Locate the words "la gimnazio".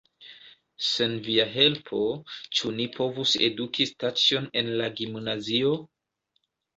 4.81-5.75